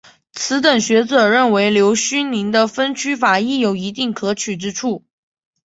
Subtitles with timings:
[0.33, 5.03] 此等学者认为刘勋宁的分区法亦有一定可取之处。